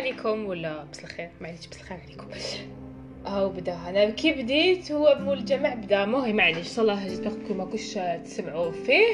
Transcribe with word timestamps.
عليكم 0.00 0.46
ولا 0.46 0.84
بس 0.92 1.04
الخير؟ 1.04 1.30
معليش 1.40 1.66
بس 1.66 1.76
الخير 1.76 1.98
عليكم. 2.06 2.26
هاو 3.26 3.48
بدا. 3.48 3.78
أنا 3.88 4.10
كي 4.10 4.32
بديت 4.32 4.92
هو 4.92 5.16
مول 5.20 5.38
الجمع 5.38 5.74
بدا 5.74 6.04
المهم 6.04 6.36
معليش. 6.36 6.66
صلاح 6.66 7.06
جيسبر 7.06 7.32
كو 7.48 7.54
ما 7.54 7.70
تسمعوا 8.24 8.72
فيه 8.72 9.06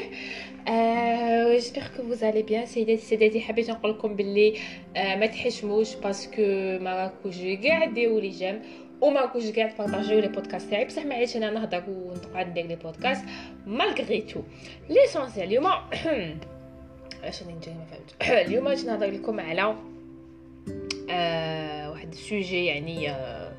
آه 0.67 1.53
جيسبر 1.53 1.81
كو 1.97 2.03
فوز 2.03 2.23
الي 2.23 2.41
بيان 2.41 2.65
سيداتي 2.65 3.01
سيداتي 3.01 3.41
حبيت 3.41 3.69
نقول 3.69 3.91
لكم 3.91 4.15
باللي 4.15 4.57
آه 4.95 5.15
ما 5.15 5.25
تحشموش 5.25 5.95
باسكو 5.95 6.41
ما 6.81 6.95
راكوش 6.95 7.35
كاع 7.63 7.85
ديروا 7.85 8.21
لي 8.21 8.29
جيم 8.29 8.61
وما 9.01 9.25
كنتش 9.25 9.49
كاع 9.49 9.67
تبارطاجيو 9.67 10.19
لي 10.19 10.27
بودكاست 10.27 10.69
تاعي. 10.69 10.85
بصح 10.85 11.05
معليش 11.05 11.37
أنا 11.37 11.49
نهضر 11.49 11.83
ونقعد 11.87 12.49
ندير 12.49 12.65
لي 12.65 12.75
بودكاست 12.75 13.25
مالغري 13.65 14.21
تو 14.21 14.41
ليسونسيال 14.89 15.47
اليوم 15.47 15.67
علاش 17.23 17.43
راني 17.43 17.53
نجري 17.53 17.73
ما 17.73 17.85
فهمت 17.85 18.29
اليوم 18.47 18.67
غادي 18.67 18.87
نهضر 18.87 19.11
لكم 19.11 19.39
على 19.39 19.75
آه 21.09 21.91
واحد 21.91 22.11
ال 22.11 22.20
sujet 22.20 22.65
يعني 22.65 23.11
آه 23.11 23.53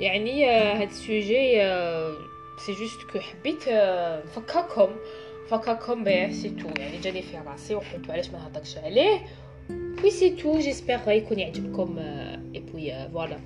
يعني 0.00 0.50
آه 0.50 0.80
هاد 0.80 0.88
ال 0.88 1.00
sujet 1.00 1.62
آه 1.62 2.14
c'est 2.66 2.72
juste 2.72 3.02
que 3.12 3.18
حبيت 3.18 3.68
آه 3.68 4.22
نفكركم 4.24 4.88
نفكركم 5.46 6.04
به 6.04 6.32
c'est 6.32 6.50
tout 6.50 6.68
يعني 6.78 6.98
جاني 6.98 7.22
في 7.22 7.38
راسي 7.46 7.74
وقلت 7.74 8.10
علاش 8.10 8.30
ما 8.30 8.38
نهضرش 8.38 8.78
عليه؟ 8.78 9.20
oui 10.04 10.10
c'est 10.10 10.30
tout 10.30 10.58
j'espère 10.58 11.00
يكون 11.08 11.38
يعجبكم 11.38 11.98
اي 12.54 12.60
بوي 12.60 13.08
فوالا 13.12 13.38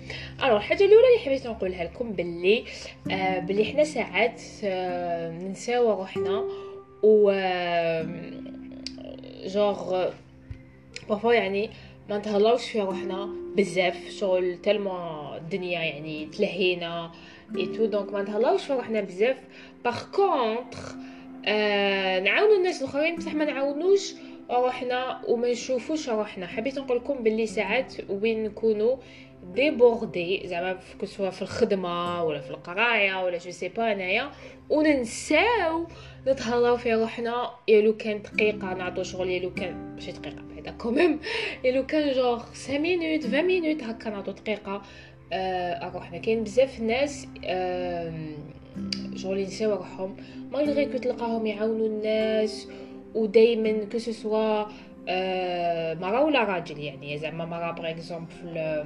الوغ 0.44 0.56
الحاجة 0.56 0.84
الأولى 0.84 1.06
اللي 1.08 1.24
حبيت 1.24 1.46
نقولها 1.46 1.84
لكم 1.84 2.12
باللي 2.12 2.64
آه 3.10 3.38
باللي 3.38 3.64
حنا 3.64 3.84
ساعات 3.84 4.42
آه 4.64 5.30
ننساو 5.30 5.90
روحنا 5.90 6.44
و 7.02 7.30
genre 9.46 10.10
parfois 11.08 11.32
يعني 11.32 11.70
ما 12.08 12.18
نتهلاوش 12.18 12.70
في 12.70 12.80
روحنا 12.80 13.28
بزاف 13.56 14.08
شغل 14.10 14.58
تلمو 14.62 15.34
الدنيا 15.36 15.80
يعني 15.80 16.26
تلهينا 16.26 17.12
et 17.56 17.66
tout 17.66 17.86
donc 17.86 18.12
ما 18.12 18.22
نتهلاوش 18.22 18.62
في 18.62 18.72
روحنا 18.72 19.00
بزاف. 19.00 19.36
par 19.84 20.02
contre 20.12 20.94
آه 21.46 22.20
نعاونو 22.20 22.54
الناس 22.56 22.82
الأخرين 22.82 23.16
بصح 23.16 23.34
ما 23.34 23.44
نعاونوش 23.44 24.14
روحنا 24.50 25.20
وما 25.28 25.50
نشوفوش 25.50 26.08
روحنا 26.08 26.46
حبيت 26.46 26.78
نقول 26.78 26.96
لكم 26.96 27.14
باللي 27.14 27.46
ساعات 27.46 27.94
وين 28.10 28.44
نكونوا 28.44 28.96
débordés 29.54 30.42
زعما 30.46 30.78
سواء 31.04 31.30
في 31.30 31.42
الخدمة 31.42 32.24
ولا 32.24 32.40
في 32.40 32.50
القراية 32.50 33.24
ولا 33.24 33.38
je 33.38 33.50
sais 33.50 33.68
pas 33.68 33.92
انايا 33.92 34.30
وننساو 34.70 35.86
نتهلاو 36.26 36.76
في 36.76 36.94
روحنا. 36.94 37.50
يا 37.68 37.80
لو 37.80 37.96
كان 37.96 38.22
دقيقة 38.22 38.74
نعطو 38.74 39.02
شغل 39.02 39.30
يا 39.30 39.40
لو 39.40 39.54
كان 39.54 39.94
ماشي 39.94 40.12
دقيقة 40.12 40.42
بعدا 40.54 40.70
quand 40.70 40.98
même 40.98 41.20
يا 41.64 41.72
لو 41.72 41.86
كان 41.86 42.12
genre 42.12 42.38
5 42.38 42.78
minutes 42.78 43.26
20 43.26 43.44
minutes 43.44 43.82
هكا 43.82 44.10
نعطو 44.10 44.30
دقيقة. 44.32 44.82
آه 45.32 45.90
روحنا. 45.94 46.18
كاين 46.18 46.44
بزاف 46.44 46.80
ناس 46.80 47.26
آه 47.44 48.12
شغل 49.16 49.38
ينساو 49.38 49.70
روحهم. 49.70 50.16
malgré 50.52 50.84
que 50.84 50.98
تلقاهم 50.98 51.46
يعاونوا 51.46 51.86
الناس 51.86 52.68
ودائما 53.14 53.84
que 53.92 53.98
ce 53.98 54.21
soit 54.21 54.66
آه 55.08 55.94
مرا 55.94 56.20
ولا 56.20 56.44
راجل 56.44 56.78
يعني. 56.78 57.18
زعما 57.18 57.44
مرا 57.44 57.70
par 57.70 57.90
exemple 57.90 58.84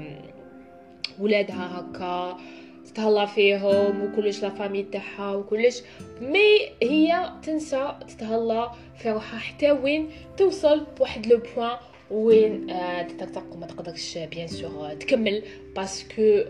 ولادها 1.20 1.80
هكا 1.80 2.36
تتهلا 2.86 3.26
فيهم 3.26 4.02
وكلش 4.02 4.42
la 4.42 4.50
famille 4.50 4.82
تاعها 4.82 5.34
وكلش. 5.34 5.82
mais 6.20 6.58
هي 6.82 7.32
تنسى 7.42 7.94
تتهلا 8.08 8.70
في 8.98 9.10
روحها 9.10 9.38
حتى 9.38 9.70
وين 9.70 10.10
توصل 10.36 10.86
بواحد 10.98 11.26
le 11.26 11.40
point 11.56 11.76
وين 12.10 12.70
آه 12.70 13.02
تتقطق 13.02 13.52
وما 13.52 13.66
تقدرش 13.66 14.18
bien 14.18 14.46
sûr 14.46 14.94
تكمل. 14.94 15.42
parce 15.76 16.19
que 16.19 16.44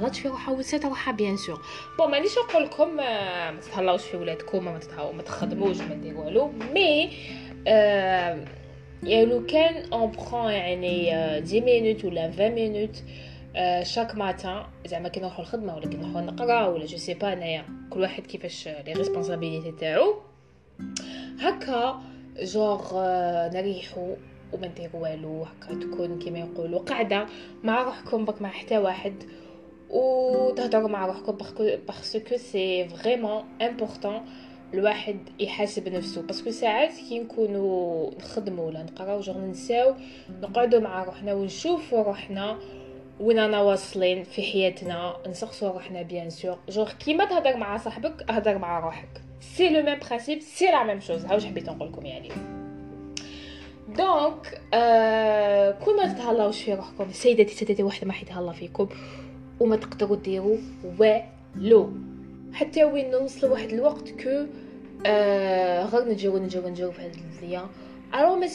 آه 0.00 0.02
ما 0.02 0.08
تهلاش 0.08 0.70
في 0.70 0.76
روحها 0.76 1.12
bien 1.12 1.36
sûr 1.36 1.62
bon 1.98 2.10
مانيش 2.10 2.32
نقول 2.38 2.64
لكم 2.64 2.96
ما 2.96 3.60
تتهلاوش 3.60 4.02
في 4.02 4.16
ولادكم 4.16 4.64
ما 4.64 4.78
تتهلاو 4.78 5.12
ما 5.12 5.22
تخدموش 5.22 5.80
ما 5.80 5.94
ديروا 5.94 6.24
والو 6.24 6.52
mais 6.74 7.10
آه 7.68 8.44
يعني 9.02 9.24
لو 9.24 9.46
كان 9.46 9.92
en 9.92 10.12
prenant 10.12 10.52
يعني 10.52 11.12
10 11.12 11.60
minutes 11.60 12.04
ولا 12.04 12.22
20 12.22 12.50
minutes 12.50 13.02
chaque 13.82 14.14
matin 14.14 14.62
زعما 14.86 15.08
كي 15.08 15.20
نروحو 15.20 15.42
الخدمة 15.42 15.76
ولا 15.76 15.88
كي 15.88 15.96
نروحو 15.96 16.20
نقرا 16.20 16.66
ولا 16.66 16.86
je 16.86 16.96
sais 16.96 17.14
pas 17.14 17.32
انايا 17.32 17.64
كل 17.90 18.00
واحد 18.00 18.26
كيفاش 18.26 18.68
les 18.68 18.92
responsabilités 18.92 19.72
تاعو. 19.72 20.14
هكا 21.40 22.00
جوغ 22.42 22.92
نريحو 23.54 24.14
وما 24.52 24.66
نديرو 24.66 25.02
والو 25.02 25.42
هكا 25.44 25.74
تكون 25.74 26.18
كيما 26.18 26.38
يقولوا 26.38 26.80
قاعدة 26.80 27.26
مع 27.64 27.82
روحكم 27.82 28.24
بك 28.24 28.42
مع 28.42 28.48
حتى 28.48 28.78
واحد. 28.78 29.14
وتهضروا 29.90 30.88
مع 30.88 31.06
روحكم 31.06 31.38
parce 31.86 32.17
que 32.17 32.36
c'est 32.36 32.88
vraiment 32.88 33.44
important 33.62 34.20
الواحد 34.74 35.18
يحاسب 35.40 35.88
نفسه. 35.88 36.22
parce 36.22 36.40
que 36.40 36.50
ساعات 36.50 36.90
كي 37.08 37.18
نكونوا 37.18 38.10
نخدموا 38.18 38.66
ولا 38.66 38.82
نقراو 38.82 39.20
جوغ 39.20 39.38
ننساو 39.38 39.94
نقعدوا 40.42 40.80
مع 40.80 41.04
روحنا 41.04 41.34
ونشوفوا 41.34 42.02
روحنا 42.02 42.58
وين 43.20 43.38
أنا 43.38 43.60
واصلين 43.60 44.24
في 44.24 44.42
حياتنا 44.42 45.16
نسقسوا 45.26 45.68
روحنا 45.68 46.02
bien 46.02 46.30
sûr 46.30 46.58
genre 46.68 46.92
كيما 46.92 47.24
تهضر 47.24 47.56
مع 47.56 47.76
صاحبك 47.76 48.30
هضر 48.30 48.58
مع 48.58 48.80
روحك. 48.80 49.22
c'est 49.40 49.68
le 49.68 49.82
même 49.82 49.98
principe 49.98 50.40
c'est 50.40 50.66
la 50.66 50.84
même 50.84 51.00
chose 51.00 51.24
هاوش 51.24 51.44
حبيت 51.44 51.70
نقول 51.70 51.88
لكم 51.88 52.06
يعني. 52.06 52.28
donc 53.88 54.60
آه 54.74 55.70
كل 55.70 55.96
ما 55.96 56.12
تتهلاوش 56.12 56.62
في 56.62 56.74
روحكم 56.74 57.12
سيداتي 57.12 57.54
سيداتي 57.54 57.82
واحدة 57.82 58.06
ما 58.06 58.12
حيتهلا 58.12 58.52
فيكم. 58.52 58.88
وما 59.60 59.76
تقدروا 59.76 60.16
ديروا 60.16 60.56
والو. 60.98 61.92
حتى 62.52 62.84
وين 62.84 63.10
نوصل 63.10 63.50
واحد 63.50 63.68
الوقت 63.72 64.10
que 64.10 64.46
آه 65.06 65.84
غير 65.84 66.08
نجيو 66.08 66.38
نجيو 66.38 66.68
نجيو 66.68 66.92
في 66.92 67.02
هاد 67.02 67.14
الدنيا. 67.14 67.66
alors 68.14 68.36
ما. 68.36 68.48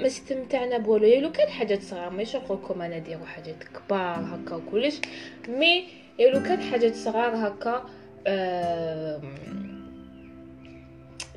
ما 0.00 0.06
استمتعنا 0.06 0.78
بوالو 0.78 1.04
يلو 1.04 1.32
كان 1.32 1.48
حاجات 1.48 1.82
صغار 1.82 2.10
ماشي 2.10 2.38
نقول 2.38 2.58
لكم 2.58 2.82
أنا 2.82 2.98
ديروا 2.98 3.26
حاجات 3.26 3.56
كبار 3.64 4.20
هكا 4.20 4.56
وكلش 4.56 5.00
mais 5.48 5.84
يلو 6.18 6.42
كان 6.42 6.60
حاجات 6.60 6.94
صغار 6.94 7.36
هكا 7.36 7.86
آه... 8.26 9.20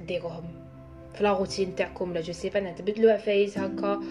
ديروهم 0.08 0.44
في 1.16 1.24
la 1.24 1.38
routine 1.38 1.76
تاعكم 1.76 2.14
لا 2.14 2.22
je 2.22 2.34
sais 2.34 2.50
pas 2.50 2.72
تبدلوا 2.72 3.12
عفايس 3.12 3.58
هكا. 3.58 4.04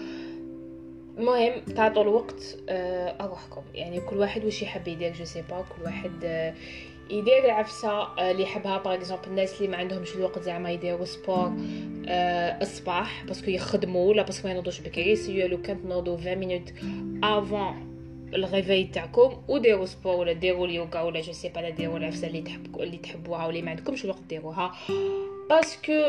المهم 1.17 1.61
تعطوا 1.75 2.01
الوقت 2.03 2.57
آه 2.69 3.15
اروحكم 3.21 3.61
يعني 3.73 3.99
كل 4.01 4.17
واحد 4.17 4.45
واش 4.45 4.61
يحب 4.61 4.87
يدير 4.87 5.13
je 5.13 5.25
sais 5.25 5.41
pas 5.41 5.61
كل 5.77 5.83
واحد 5.83 6.11
آه 6.23 6.53
يدير 7.09 7.45
العفسه 7.45 8.13
اللي 8.31 8.43
يحبها. 8.43 8.77
par 8.77 8.93
exemple 8.93 9.27
الناس 9.27 9.57
اللي 9.57 9.67
ما 9.71 9.77
عندهمش 9.77 10.15
الوقت 10.15 10.39
زعما 10.39 10.71
يديروا 10.71 11.05
sport 11.05 11.51
آه 12.07 12.61
الصباح 12.61 13.23
parce 13.25 13.41
que 13.41 13.51
يخدموا 13.51 14.09
ولا 14.09 14.23
parce 14.23 14.38
que 14.38 14.47
ما 14.47 14.53
ينوضوش 14.53 14.79
بكري 14.81 15.15
si 15.15 15.47
لو 15.47 15.61
كان 15.61 15.83
تنوضوا 15.83 16.17
20 16.17 16.35
minutes 16.37 16.73
avant 17.23 17.91
ال 18.33 18.40
réveil 18.40 18.83
تاعكم 18.83 19.41
وديروا 19.47 19.85
sport 19.85 20.15
ولا 20.15 20.33
ديروا 20.33 20.67
اليوغا 20.67 21.01
ولا 21.01 21.21
je 21.21 21.31
sais 21.33 21.49
pas 21.49 21.69
ديروا 21.69 21.97
العفسة 21.97 22.27
اللي 22.27 22.41
تحبوا 22.41 22.83
اللي 22.83 22.97
تحبوها 22.97 23.47
ولا 23.47 23.61
ما 23.61 23.69
عندكمش 23.69 24.05
الوقت 24.05 24.23
ديروها. 24.29 24.71
parce 25.49 25.83
que 25.83 26.03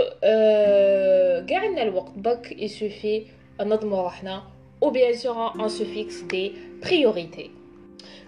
كاع 1.48 1.58
عندنا 1.60 1.82
الوقت 1.82 2.12
برك 2.16 2.52
il 2.52 2.71
suffit 2.71 3.26
نضموا 3.60 4.02
روحنا 4.02 4.42
ou 4.81 4.91
bien 4.91 5.13
sûr 5.13 5.35
on 5.59 5.69
se 5.69 5.83
fixe 5.83 6.23
des 6.23 6.53
priorités 6.81 7.49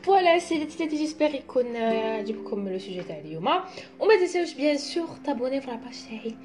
فوالا 0.04 0.40
سيداتي 0.40 0.72
سيداتي 0.72 0.98
جيسبر 0.98 1.36
يكون 1.36 1.76
عجبكم 1.76 2.70
لو 2.70 2.78
سوجي 2.78 3.04
تاع 3.04 3.18
اليوم 3.20 3.48
وما 4.00 4.16
تنساوش 4.20 4.54
بيان 4.54 4.78
سور 4.78 5.08
تابوني 5.26 5.62
في 5.62 5.68
لاباج 5.68 5.94
تاعي 6.10 6.36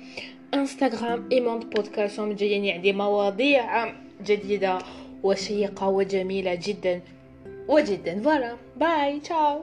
انستغرام 0.54 1.28
ايموند 1.32 1.64
بودكاست 1.70 2.20
جايين 2.20 2.74
عندي 2.74 2.92
مواضيع 2.92 3.94
جديده 4.24 4.78
وشيقه 5.22 5.88
وجميله 5.88 6.54
جدا 6.54 7.00
وجدا 7.68 8.22
فوالا 8.22 8.56
باي 8.76 9.20
تشاو 9.20 9.60